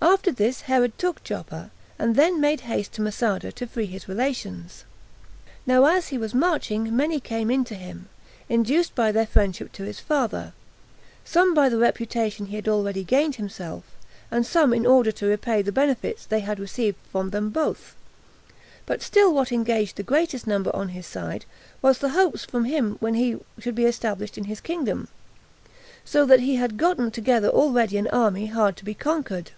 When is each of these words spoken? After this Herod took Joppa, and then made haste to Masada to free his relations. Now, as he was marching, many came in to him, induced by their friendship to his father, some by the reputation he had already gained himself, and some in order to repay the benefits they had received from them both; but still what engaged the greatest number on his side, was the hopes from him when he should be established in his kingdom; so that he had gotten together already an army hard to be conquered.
After 0.00 0.30
this 0.30 0.60
Herod 0.62 0.96
took 0.96 1.24
Joppa, 1.24 1.72
and 1.98 2.14
then 2.14 2.40
made 2.40 2.60
haste 2.62 2.92
to 2.92 3.02
Masada 3.02 3.50
to 3.50 3.66
free 3.66 3.84
his 3.86 4.08
relations. 4.08 4.84
Now, 5.66 5.86
as 5.86 6.08
he 6.08 6.18
was 6.18 6.32
marching, 6.32 6.94
many 6.96 7.18
came 7.18 7.50
in 7.50 7.64
to 7.64 7.74
him, 7.74 8.08
induced 8.48 8.94
by 8.94 9.10
their 9.10 9.26
friendship 9.26 9.72
to 9.72 9.82
his 9.82 9.98
father, 9.98 10.52
some 11.24 11.52
by 11.52 11.68
the 11.68 11.78
reputation 11.78 12.46
he 12.46 12.54
had 12.54 12.68
already 12.68 13.02
gained 13.02 13.34
himself, 13.36 13.84
and 14.30 14.46
some 14.46 14.72
in 14.72 14.86
order 14.86 15.10
to 15.10 15.26
repay 15.26 15.62
the 15.62 15.72
benefits 15.72 16.24
they 16.24 16.40
had 16.40 16.60
received 16.60 16.96
from 17.10 17.30
them 17.30 17.50
both; 17.50 17.96
but 18.86 19.02
still 19.02 19.34
what 19.34 19.50
engaged 19.50 19.96
the 19.96 20.04
greatest 20.04 20.46
number 20.46 20.74
on 20.76 20.90
his 20.90 21.08
side, 21.08 21.44
was 21.82 21.98
the 21.98 22.10
hopes 22.10 22.44
from 22.44 22.66
him 22.66 22.96
when 23.00 23.14
he 23.14 23.36
should 23.58 23.74
be 23.74 23.84
established 23.84 24.38
in 24.38 24.44
his 24.44 24.60
kingdom; 24.60 25.08
so 26.04 26.24
that 26.24 26.40
he 26.40 26.54
had 26.54 26.76
gotten 26.78 27.10
together 27.10 27.48
already 27.48 27.96
an 27.98 28.06
army 28.08 28.46
hard 28.46 28.76
to 28.76 28.84
be 28.84 28.94
conquered. 28.94 29.50